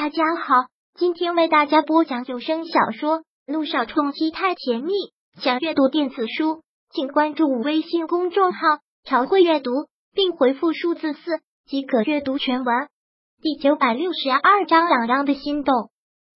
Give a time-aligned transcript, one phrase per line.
[0.00, 0.54] 大家好，
[0.94, 4.92] 今天为大家播讲有声小说《路上冲击太甜蜜》。
[5.42, 8.60] 想阅读电子书，请关注微信公众号
[9.02, 9.72] “朝会阅读”，
[10.14, 12.88] 并回复数字四即可阅读全文。
[13.42, 15.90] 第九百六十二章，朗朗的心动。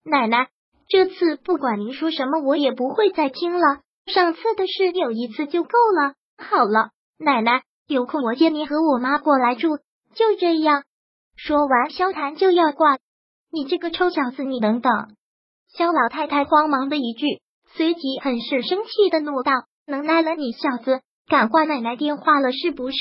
[0.04, 0.48] 奶奶，
[0.88, 3.82] 这次不管您说什么，我也不会再听了。
[4.08, 6.16] 上次的事有一次就够了。
[6.36, 6.90] 好了，
[7.20, 9.78] 奶奶，有空我接您和我妈过来住。
[10.16, 10.84] 就这样。
[11.36, 12.98] 说完，萧谈就要挂。
[13.54, 14.92] 你这个臭小子，你等等！
[15.68, 17.42] 肖老太太慌忙的一句，
[17.76, 19.52] 随即很是生气的怒道
[19.86, 22.98] ：“能耐了你小子，敢挂奶奶电话了是不是？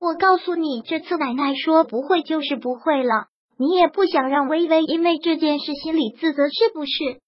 [0.00, 3.26] 我告诉你，这次奶奶说不会就是不会了。
[3.58, 7.20] 你也不想让微微因为这件事心里自责是不是？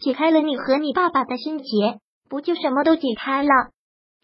[0.00, 3.50] 解开了你和你爸爸的心结，不就什么都解开了？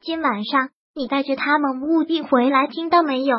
[0.01, 3.37] 今晚上你带着他们务必回来，听到没有？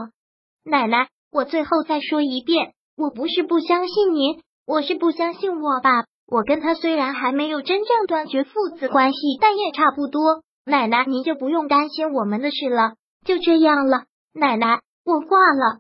[0.66, 5.92] 奶奶，我最后再说一遍。”我不是不相信您，我是不相信我爸。
[6.28, 10.44] 我跟他虽然还没有真正断绝父子关系，但也差不多。
[10.66, 12.94] 奶奶，您就不用担心我们的事了。
[13.26, 15.80] 就这样了，奶奶，我挂了。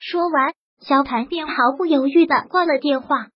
[0.00, 3.28] 说完，萧谭便毫不犹豫的挂了电话。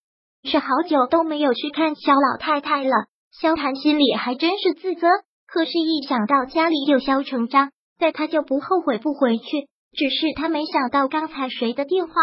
[0.44, 5.06] 是好久都没有去看萧老太太了，萧谭心里还真是自责。
[5.46, 9.68] 可是，一想到家里有萧成章，在他就不后悔不回去。
[9.92, 12.14] 只是他没想到刚才谁的电话。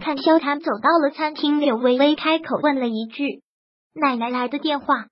[0.00, 3.42] 看萧谈走到了餐厅，柳微微开口问了一句
[3.94, 5.06] ：“奶奶来的电话。”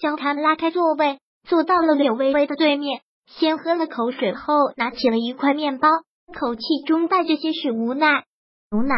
[0.00, 5.88] 萧谈拉开座位，坐到了柳微微的对面，先喝了口水，后拿起了一块面包，
[6.38, 8.24] 口气中带着些许无奈
[8.72, 8.96] ：“牛奶，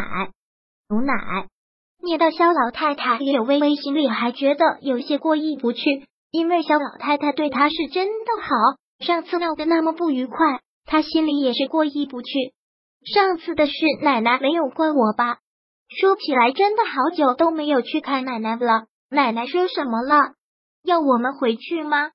[0.88, 1.14] 牛奶。”
[2.02, 9.04] 念到萧老太太，柳微微心里还觉得有些过意不去，因为萧老太太对她是真的好。
[9.04, 12.54] 上次闹得那么不愉快，她心里也是过意不去。
[13.06, 15.38] 上次的事，奶奶没有怪我吧？
[15.88, 18.86] 说起来，真的好久都没有去看奶奶了。
[19.08, 20.34] 奶奶说什么了？
[20.82, 22.10] 要我们回去吗？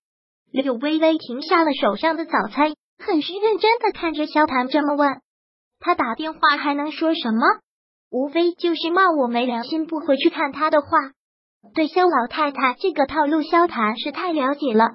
[0.52, 5.22] 柳微微停下了手上的早餐，很是认真的看着萧谈，这么问。
[5.80, 7.40] 他打电话还能说什么？
[8.10, 10.88] 无非就是骂我没良心，不回去看他的话。
[11.74, 14.90] 对萧老太太这个套路，萧谈是太了解了。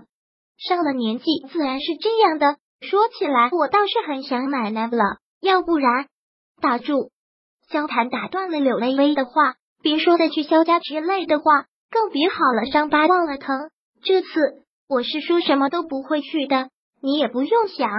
[0.59, 2.57] 上了年纪，自然是这样的。
[2.83, 5.03] 说起来，我倒是很想奶奶了。
[5.41, 6.07] 要不然，
[6.61, 7.11] 打住！
[7.69, 13.71] 萧谈打断了柳微微的话，别说再去萧家之类的话，更别好了伤疤忘了疼。
[14.03, 14.29] 这次
[14.89, 16.71] 我是说什么都不会去的，
[17.03, 17.91] 你也不用想。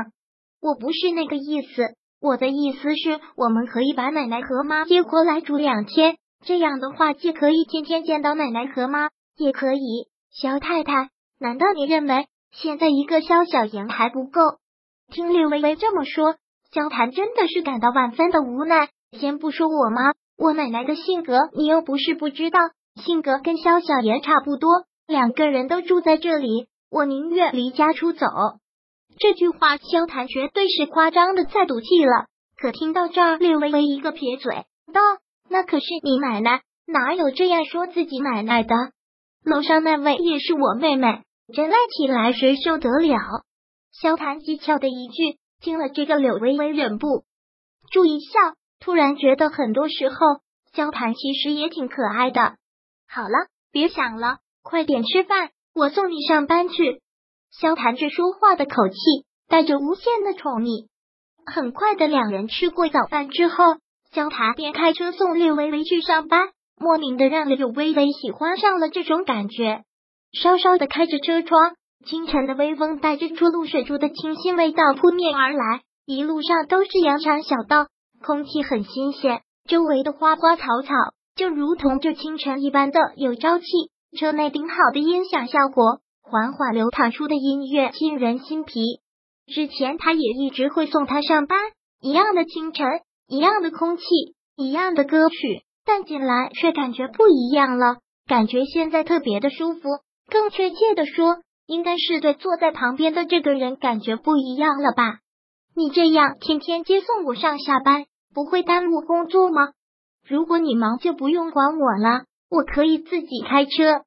[0.62, 10.08] 我不是那个意思，我的意思是，我们可以把奶奶和妈接过来住两天，这样的话既可以天天见到奶奶和妈，也可以。
[10.32, 11.10] 萧太太，
[11.40, 14.42] 难道你认为现在一个萧小莹还不够？
[15.12, 16.36] 听柳微微这么说。
[16.78, 18.90] 萧谈真的是感到万分的无奈。
[19.20, 22.60] 先不说我妈，我奶奶的性格你又不是不知道，
[23.04, 24.70] 性格跟萧小爷差不多。
[25.08, 28.28] 两个人都住在这里，我宁愿离家出走。
[29.18, 32.28] 这句话，萧谈绝对是夸张的在赌气了。
[32.56, 34.54] 可听到这儿，略微微一个撇嘴
[34.94, 35.02] 道
[35.50, 38.76] ：“那可是你奶奶，哪有这样说自己奶奶的？
[39.44, 41.24] 楼上那位也是我妹妹，
[41.56, 43.18] 真赖起来谁受得了？”
[44.00, 45.40] 萧谈讥诮的一句。
[45.60, 47.24] 听了这个，柳微微忍不
[47.92, 48.40] 住一笑，
[48.80, 50.16] 突然觉得很多时候
[50.74, 52.56] 萧谈其实也挺可爱的。
[53.08, 57.02] 好了，别想了，快点吃饭，我送你上班去。
[57.52, 58.96] 萧谈这说话的口气
[59.48, 60.88] 带着无限的宠溺。
[61.46, 63.64] 很快的，两人吃过早饭之后，
[64.12, 69.84] 萧谈便开车送柳微微去上班，莫名的让柳微微喜欢上了这种感觉。
[70.34, 71.76] 稍稍的开着车窗。
[72.06, 77.88] 清晨的微风带着出露水珠的清新味道扑面而来，一路上都是羊肠小道，
[78.24, 79.42] 空气很新鲜。
[79.68, 80.94] 周围的花花草草
[81.36, 83.66] 就如同这清晨一般的有朝气。
[84.18, 89.02] 车内顶好的音响效果，缓缓流淌出的音乐沁人心脾。
[89.54, 91.60] 之前他也一直会送他上班，
[92.02, 92.88] 一样的清晨，
[93.28, 94.04] 一样的空气，
[94.56, 97.98] 一样的歌曲，但进来却感觉不一样了，
[98.28, 99.82] 感觉现在特别的舒服。
[100.30, 101.40] 更确切的说。
[101.68, 105.20] 应该是对坐在旁边的这个人感觉不一样了吧？
[105.76, 109.74] 你这样天天接送我上下班，不会耽误工作吗？
[110.26, 114.02] 如果你忙，就不用管我了，我可以自己开车。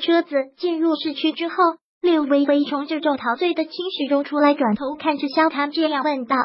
[0.00, 1.54] 车子进入市区之后，
[2.00, 6.36] 略微微从这种陶醉的清洗中出来，转头看着萧谈，这样问道：“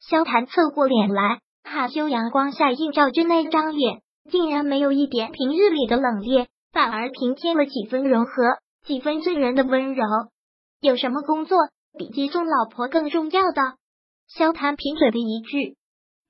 [0.00, 4.00] 萧谈，侧过脸来，哈修阳光下映照着那张脸，
[4.30, 8.32] 竟然没有一点平日里的冷冽，反而平添了几分柔和。”
[8.84, 10.04] 几分醉人的温柔，
[10.80, 11.58] 有什么工作
[11.98, 13.76] 比接送老婆更重要的？
[14.28, 15.76] 萧谈贫嘴的一句，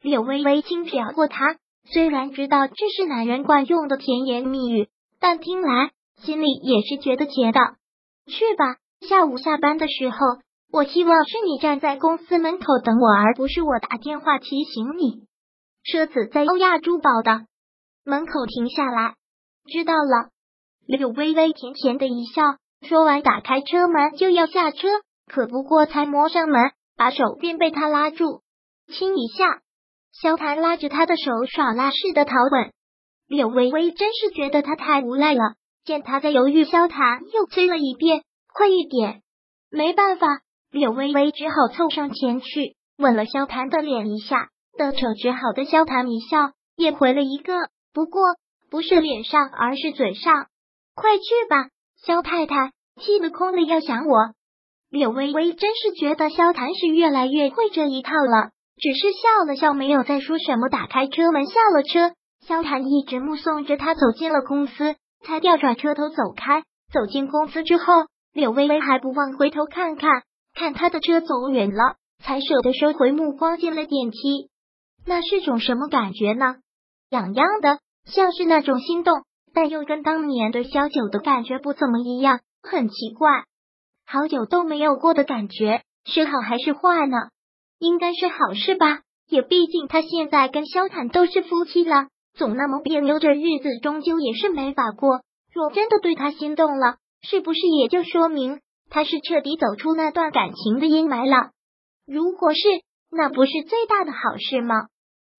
[0.01, 7.61] 柳微微轻瞟过他，虽然知道这是男人惯用的甜言蜜语，但听来心里也是觉得甜的。
[8.27, 10.17] 去吧，下午下班的时候，
[10.71, 15.27] 我希望是你站在公司门口等我，而不是我打电话提醒你。
[15.85, 17.47] 车子在欧亚珠宝的
[18.05, 19.15] 门口停下来，
[19.67, 20.31] 知道了。
[20.89, 22.43] 柳微微甜甜的一笑，
[22.81, 24.89] 说完打开车门就要下车，
[25.27, 28.41] 可不过才摸上门，把手便被他拉住，
[28.91, 29.61] 亲一下。
[30.19, 32.73] 萧谭拉着他的手耍赖似的讨吻，
[33.27, 35.57] 柳微微真是觉得他太无赖了。
[35.85, 39.21] 见他在犹豫，萧谭又催了一遍：“快一点！”
[39.71, 40.27] 没办法，
[40.71, 44.49] 柳微微只好凑上前去吻了萧谭的脸一下。
[44.79, 47.53] 得逞只好的萧谭一笑，也回了一个，
[47.93, 48.23] 不过
[48.71, 50.47] 不是脸上，而是嘴上。
[51.01, 51.69] 快去吧，
[52.05, 54.35] 萧太太，气得空了要想我。
[54.91, 58.51] 柳微微真是觉得萧谭是越来越会这一套了。
[58.81, 60.69] 只是笑了笑，没有再说什么。
[60.69, 62.15] 打开车门，下了车。
[62.47, 66.63] 萧谭一直目送着他走进了公司，才调转车头走开。
[66.93, 67.85] 走进公司之后，
[68.33, 70.23] 柳微微还不忘回头看看，
[70.55, 74.49] 看他的车走远了，才舍得收回目光，进了电梯。
[75.07, 76.57] 那是种什么感觉呢？
[77.11, 79.23] 痒痒的，像是那种心动，
[79.59, 83.43] 但又跟当年的萧九的感觉不怎么一样，很奇怪，
[84.07, 87.17] 好久都没有过的感觉，是好还是坏呢？
[87.81, 95.23] 应该是好事吧，也毕竟他现在跟萧坦都是夫妻了，总那么别扭着日子，终究也是没法过。
[95.53, 101.51] 若真的对他心动了，是不是也就说明他是彻底走出那段感情的阴霾了？
[102.07, 102.61] 如果是，
[103.11, 104.87] 那不是最大的好事吗？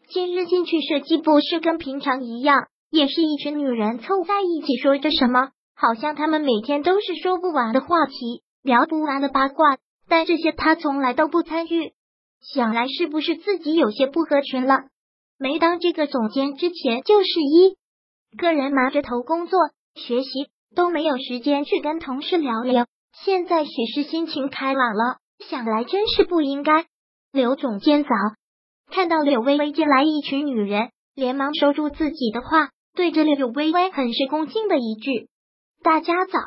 [0.10, 9.77] 今日进去设计部是跟平常一样，也是一群女人凑在一起说着什么，好像他们每天都是说不完的话题，聊不完的八卦，
[10.07, 11.94] 但这些他从来都不参与。
[12.41, 14.86] 想来是不是自己有些不合群了？
[15.38, 17.77] 没当这个总监之前，就是一
[18.38, 19.59] 个人忙着头工作、
[19.95, 20.30] 学习，
[20.75, 22.85] 都没有时间去跟同事聊聊。
[23.24, 26.85] 现在许是心情开朗了，想来真是不应该。
[27.31, 28.09] 刘总监早，
[28.92, 35.30] 看到柳微微进来一群女人，连忙收住自己的话，对着柳微微很是恭敬的一句
[35.83, 36.39] ：“大家早。”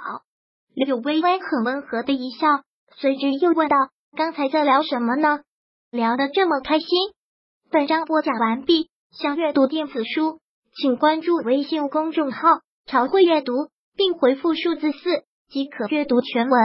[0.74, 2.46] 柳微微很温和的一笑，
[2.96, 3.76] 随之又问道
[4.16, 5.40] ：“刚才在聊什么呢？”
[5.90, 6.88] 聊得这么开心，
[7.70, 8.88] 本章播讲完毕。
[9.10, 10.40] 想阅读电子书，
[10.74, 13.52] 请关注微信公众号“朝会阅读”，
[13.94, 16.60] 并回复数字四即可阅读全文。